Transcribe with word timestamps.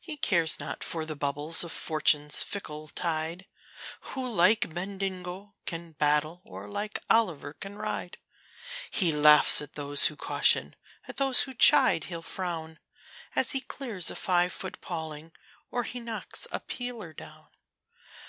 He 0.00 0.16
cares 0.16 0.60
not 0.60 0.84
for 0.84 1.04
the 1.04 1.16
bubbles 1.16 1.64
of 1.64 1.72
Fortune's 1.72 2.44
fickle 2.44 2.86
tide, 2.86 3.44
Who 4.12 4.30
like 4.30 4.72
Bendigo 4.72 5.56
can 5.66 5.94
battle, 5.94 6.42
and 6.44 6.72
like 6.72 7.04
Olliver 7.10 7.54
can 7.58 7.74
ride. 7.76 8.18
He 8.92 9.10
laughs 9.12 9.60
at 9.60 9.72
those 9.72 10.06
who 10.06 10.14
caution, 10.14 10.76
at 11.08 11.16
those 11.16 11.40
who 11.40 11.54
chide 11.54 12.04
he'll 12.04 12.22
frown, 12.22 12.78
As 13.34 13.50
he 13.50 13.60
clears 13.60 14.12
a 14.12 14.14
five 14.14 14.52
foot 14.52 14.80
paling, 14.80 15.32
or 15.72 15.82
he 15.82 15.98
knocks 15.98 16.46
a 16.52 16.60
peeler 16.60 17.12
down. 17.12 17.48